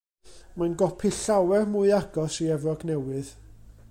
Mae'n 0.61 0.71
gopi 0.81 1.11
llawer 1.17 1.69
mwy 1.75 1.93
agos 1.99 2.39
i 2.47 2.51
Efrog 2.57 2.87
Newydd. 2.91 3.31